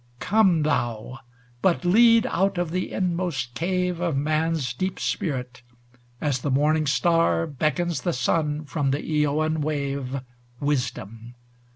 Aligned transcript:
XVIII 0.19 0.29
Gome 0.31 0.63
thou, 0.63 1.19
but 1.61 1.85
lead 1.85 2.25
out 2.31 2.57
of 2.57 2.71
the 2.71 2.91
inmost 2.91 3.53
cave 3.53 3.99
Of 3.99 4.17
man's 4.17 4.73
deep 4.73 4.99
spirit, 4.99 5.61
as 6.19 6.41
the 6.41 6.49
morning 6.49 6.87
star 6.87 7.45
Beckons 7.45 8.01
the 8.01 8.11
sun 8.13 8.65
from 8.65 8.89
the 8.89 9.03
Eoan 9.03 9.59
wave. 9.59 10.21
Wisdom. 10.59 11.35